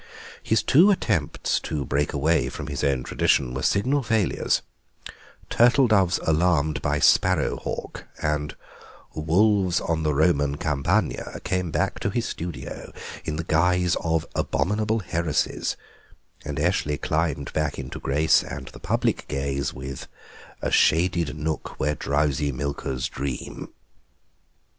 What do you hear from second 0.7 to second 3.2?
attempts to break away from his own